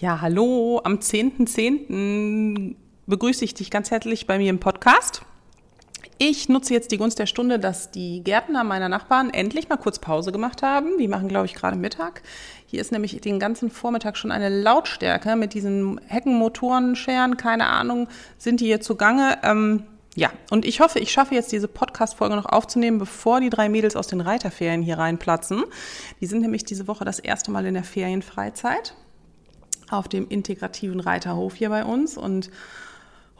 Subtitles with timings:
[0.00, 1.88] Ja, hallo, am 10.10.
[1.88, 2.76] .10.
[3.06, 5.22] begrüße ich dich ganz herzlich bei mir im Podcast.
[6.18, 9.98] Ich nutze jetzt die Gunst der Stunde, dass die Gärtner meiner Nachbarn endlich mal kurz
[9.98, 10.98] Pause gemacht haben.
[10.98, 12.22] Die machen, glaube ich, gerade Mittag.
[12.66, 18.06] Hier ist nämlich den ganzen Vormittag schon eine Lautstärke mit diesen Heckenmotoren, Scheren, keine Ahnung,
[18.36, 19.38] sind die hier zugange.
[19.42, 19.82] Ähm,
[20.14, 23.96] ja, und ich hoffe, ich schaffe jetzt diese Podcast-Folge noch aufzunehmen, bevor die drei Mädels
[23.96, 25.64] aus den Reiterferien hier reinplatzen.
[26.20, 28.94] Die sind nämlich diese Woche das erste Mal in der Ferienfreizeit
[29.90, 32.50] auf dem integrativen Reiterhof hier bei uns und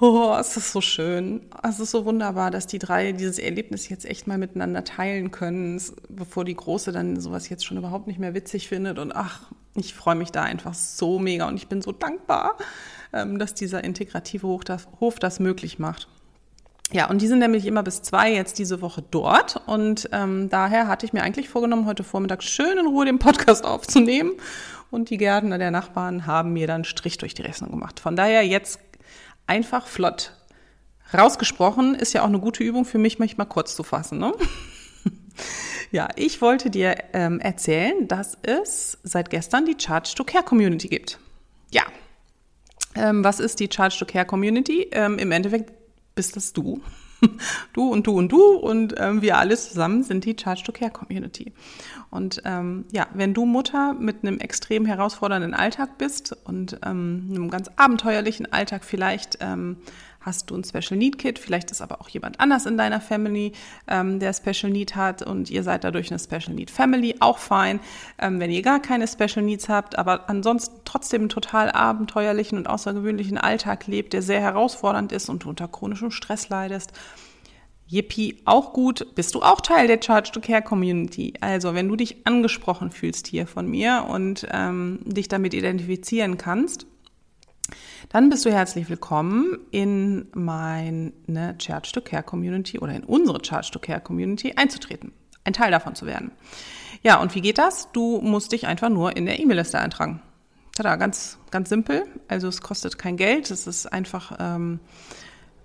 [0.00, 1.40] Oh, es ist so schön.
[1.64, 5.82] Es ist so wunderbar, dass die drei dieses Erlebnis jetzt echt mal miteinander teilen können,
[6.08, 9.00] bevor die Große dann sowas jetzt schon überhaupt nicht mehr witzig findet.
[9.00, 12.56] Und ach, ich freue mich da einfach so mega und ich bin so dankbar,
[13.12, 16.06] ähm, dass dieser integrative Hof das, Hof das möglich macht.
[16.90, 19.60] Ja, und die sind nämlich immer bis zwei jetzt diese Woche dort.
[19.66, 23.64] Und ähm, daher hatte ich mir eigentlich vorgenommen, heute Vormittag schön in Ruhe den Podcast
[23.64, 24.32] aufzunehmen
[24.90, 28.00] und die Gärtner der Nachbarn haben mir dann Strich durch die Rechnung gemacht.
[28.00, 28.80] Von daher jetzt
[29.46, 30.32] einfach flott.
[31.12, 34.18] Rausgesprochen ist ja auch eine gute Übung für mich, mich mal kurz zu fassen.
[34.18, 34.32] Ne?
[35.90, 40.88] ja, ich wollte dir ähm, erzählen, dass es seit gestern die Charge to Care Community
[40.88, 41.18] gibt.
[41.70, 41.82] Ja,
[42.94, 44.88] ähm, was ist die Charge to Care Community?
[44.92, 45.72] Ähm, Im Endeffekt
[46.18, 46.80] bist das du.
[47.74, 50.90] du und du und du und ähm, wir alle zusammen sind die Charge to Care
[50.90, 51.52] Community.
[52.10, 57.50] Und ähm, ja, wenn du Mutter mit einem extrem herausfordernden Alltag bist und ähm, einem
[57.50, 59.76] ganz abenteuerlichen Alltag vielleicht, ähm,
[60.20, 63.52] hast du ein Special Need Kit, vielleicht ist aber auch jemand anders in deiner Family,
[63.86, 67.80] ähm, der Special Need hat und ihr seid dadurch eine Special Need Family, auch fein.
[68.18, 72.68] Ähm, wenn ihr gar keine Special Needs habt, aber ansonsten trotzdem einen total abenteuerlichen und
[72.68, 76.92] außergewöhnlichen Alltag lebt, der sehr herausfordernd ist und du unter chronischem Stress leidest,
[77.90, 79.14] Yippie, auch gut.
[79.14, 81.32] Bist du auch Teil der Charge to Care Community?
[81.40, 86.86] Also, wenn du dich angesprochen fühlst hier von mir und ähm, dich damit identifizieren kannst,
[88.08, 91.12] dann bist du herzlich willkommen in meine
[91.58, 95.12] Charge to Care Community oder in unsere Charge to Care Community einzutreten,
[95.44, 96.32] ein Teil davon zu werden.
[97.02, 97.92] Ja, und wie geht das?
[97.92, 100.20] Du musst dich einfach nur in der E-Mail-Liste eintragen.
[100.74, 102.04] Tada, ganz, ganz simpel.
[102.28, 104.80] Also es kostet kein Geld, es ist einfach, ähm,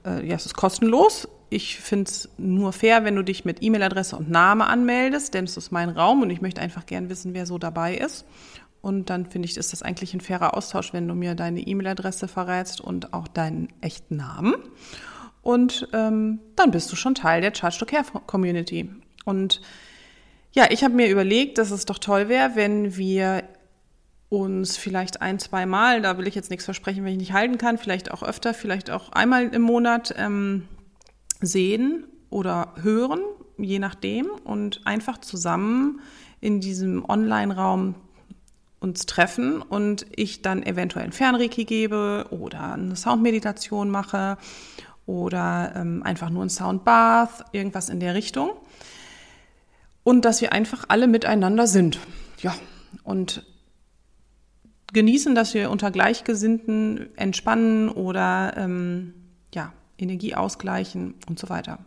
[0.05, 4.15] äh, ja, es ist kostenlos ich finde es nur fair, wenn du dich mit E-Mail-Adresse
[4.15, 7.45] und Name anmeldest, denn es ist mein Raum und ich möchte einfach gern wissen, wer
[7.45, 8.25] so dabei ist.
[8.83, 12.27] Und dann finde ich, ist das eigentlich ein fairer Austausch, wenn du mir deine E-Mail-Adresse
[12.27, 14.55] verrätst und auch deinen echten Namen.
[15.41, 18.89] Und ähm, dann bist du schon Teil der Charge to Care Community.
[19.23, 19.61] Und
[20.51, 23.45] ja, ich habe mir überlegt, dass es doch toll wäre, wenn wir
[24.27, 27.57] uns vielleicht ein, zwei Mal, da will ich jetzt nichts versprechen, wenn ich nicht halten
[27.57, 30.67] kann, vielleicht auch öfter, vielleicht auch einmal im Monat ähm,
[31.39, 33.21] sehen oder hören,
[33.57, 36.01] je nachdem, und einfach zusammen
[36.41, 37.95] in diesem Online-Raum
[38.83, 44.37] uns treffen und ich dann eventuell ein Fernreiki gebe oder eine Soundmeditation mache
[45.05, 48.51] oder ähm, einfach nur ein Soundbath, irgendwas in der Richtung.
[50.03, 51.97] Und dass wir einfach alle miteinander sind.
[52.39, 52.53] Ja,
[53.03, 53.45] und
[54.91, 59.13] genießen, dass wir unter Gleichgesinnten entspannen oder ähm,
[59.53, 61.79] ja, Energie ausgleichen und so weiter.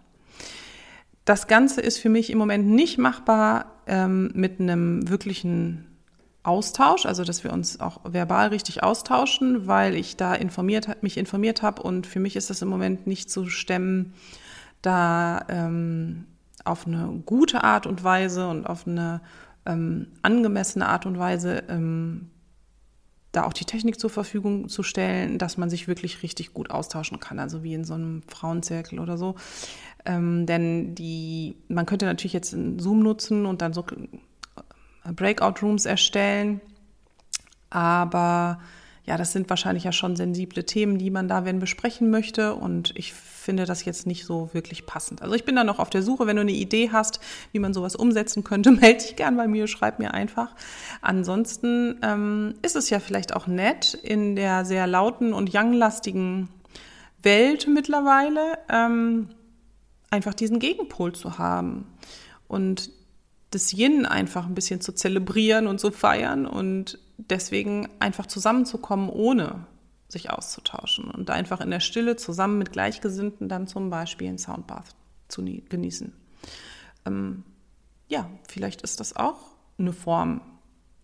[1.25, 5.86] Das Ganze ist für mich im Moment nicht machbar ähm, mit einem wirklichen
[6.47, 11.63] Austausch, also dass wir uns auch verbal richtig austauschen, weil ich da informiert, mich informiert
[11.63, 14.15] habe und für mich ist das im Moment nicht zu stemmen,
[14.83, 16.25] da ähm,
[16.65, 19.21] auf eine gute Art und Weise und auf eine
[19.67, 22.31] ähm, angemessene Art und Weise ähm,
[23.33, 27.21] da auch die Technik zur Verfügung zu stellen, dass man sich wirklich richtig gut austauschen
[27.21, 29.35] kann, also wie in so einem Frauenzirkel oder so.
[30.07, 33.85] Ähm, denn die, man könnte natürlich jetzt Zoom nutzen und dann so
[35.07, 36.61] äh, Breakout-Rooms erstellen,
[37.71, 38.59] aber
[39.07, 42.57] ja, das sind wahrscheinlich ja schon sensible Themen, die man da wenn besprechen möchte.
[42.57, 45.23] Und ich finde das jetzt nicht so wirklich passend.
[45.23, 46.27] Also ich bin da noch auf der Suche.
[46.27, 47.21] Wenn du eine Idee hast,
[47.53, 50.57] wie man sowas umsetzen könnte, melde dich gern bei mir, schreib mir einfach.
[51.03, 56.49] Ansonsten ähm, ist es ja vielleicht auch nett, in der sehr lauten und younglastigen
[57.23, 59.29] Welt mittlerweile ähm,
[60.11, 61.87] einfach diesen Gegenpol zu haben.
[62.49, 62.91] Und
[63.57, 69.67] das Yin einfach ein bisschen zu zelebrieren und zu feiern und deswegen einfach zusammenzukommen, ohne
[70.09, 74.95] sich auszutauschen und einfach in der Stille zusammen mit Gleichgesinnten dann zum Beispiel ein Soundbath
[75.29, 76.13] zu genießen.
[77.07, 77.45] Ähm,
[78.09, 79.39] ja, vielleicht ist das auch
[79.79, 80.43] eine Form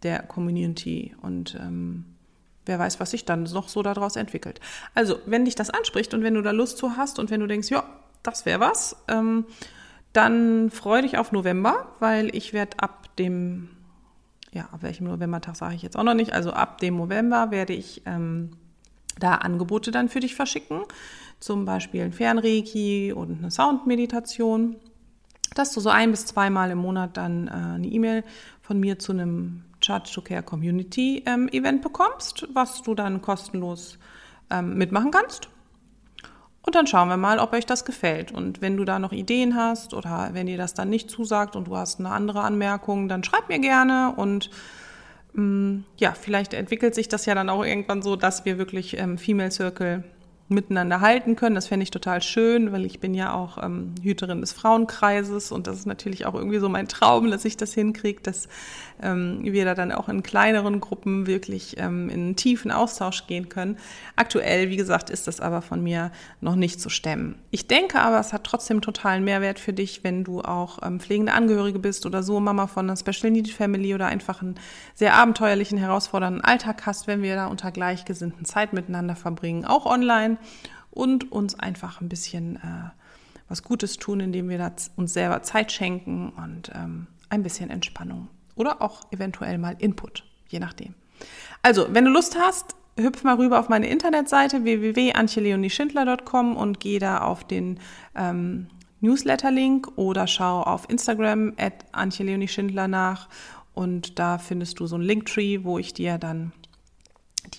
[0.02, 2.04] der Community und ähm,
[2.66, 4.60] wer weiß, was sich dann noch so daraus entwickelt.
[4.94, 7.46] Also, wenn dich das anspricht und wenn du da Lust zu hast und wenn du
[7.46, 7.84] denkst, ja,
[8.22, 9.46] das wäre was, ähm,
[10.12, 13.70] dann freue dich auf November, weil ich werde ab dem,
[14.52, 17.72] ja, ab welchem Novembertag sage ich jetzt auch noch nicht, also ab dem November werde
[17.72, 18.50] ich ähm,
[19.18, 20.82] da Angebote dann für dich verschicken,
[21.40, 24.76] zum Beispiel ein Fernreiki und eine Soundmeditation,
[25.54, 28.24] dass du so ein bis zweimal im Monat dann äh, eine E-Mail
[28.60, 33.98] von mir zu einem Charge to Care Community ähm, Event bekommst, was du dann kostenlos
[34.50, 35.48] ähm, mitmachen kannst.
[36.64, 38.30] Und dann schauen wir mal, ob euch das gefällt.
[38.30, 41.66] Und wenn du da noch Ideen hast oder wenn dir das dann nicht zusagt und
[41.66, 44.48] du hast eine andere Anmerkung, dann schreib mir gerne und
[45.36, 49.18] ähm, ja, vielleicht entwickelt sich das ja dann auch irgendwann so, dass wir wirklich ähm,
[49.18, 50.04] Female Circle
[50.52, 51.54] miteinander halten können.
[51.54, 55.66] Das fände ich total schön, weil ich bin ja auch ähm, Hüterin des Frauenkreises und
[55.66, 58.48] das ist natürlich auch irgendwie so mein Traum, dass ich das hinkriege, dass
[59.02, 63.48] ähm, wir da dann auch in kleineren Gruppen wirklich ähm, in einen tiefen Austausch gehen
[63.48, 63.76] können.
[64.16, 67.36] Aktuell, wie gesagt, ist das aber von mir noch nicht zu stemmen.
[67.50, 71.32] Ich denke aber, es hat trotzdem totalen Mehrwert für dich, wenn du auch ähm, pflegende
[71.32, 74.56] Angehörige bist oder so Mama von einer Special Need Family oder einfach einen
[74.94, 80.38] sehr abenteuerlichen, herausfordernden Alltag hast, wenn wir da unter gleichgesinnten Zeit miteinander verbringen, auch online
[80.90, 82.90] und uns einfach ein bisschen äh,
[83.48, 88.82] was Gutes tun, indem wir uns selber Zeit schenken und ähm, ein bisschen Entspannung oder
[88.82, 90.94] auch eventuell mal Input, je nachdem.
[91.62, 97.18] Also, wenn du Lust hast, hüpf mal rüber auf meine Internetseite www.antjeleonieschindler.com und geh da
[97.18, 97.78] auf den
[98.14, 98.68] ähm,
[99.00, 101.86] Newsletter-Link oder schau auf Instagram at
[102.48, 103.28] Schindler nach
[103.74, 106.52] und da findest du so ein Linktree, wo ich dir dann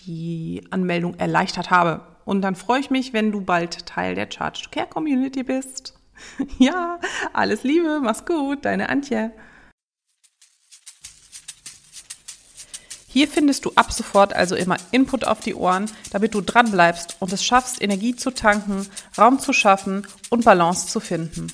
[0.06, 2.02] die Anmeldung erleichtert habe.
[2.26, 5.94] Und dann freue ich mich, wenn du bald Teil der Charge to Care Community bist.
[6.60, 7.00] ja,
[7.34, 9.32] alles Liebe, mach's gut, deine Antje.
[13.08, 17.18] Hier findest du ab sofort also immer Input auf die Ohren, damit du dran bleibst
[17.20, 21.54] und es schaffst, Energie zu tanken, Raum zu schaffen und Balance zu finden.